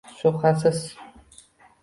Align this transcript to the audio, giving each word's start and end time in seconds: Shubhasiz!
Shubhasiz! 0.19 0.81